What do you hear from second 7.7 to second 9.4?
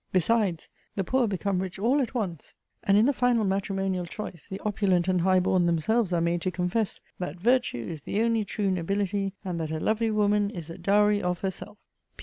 IS THE ONLY TRUE NOBILITY,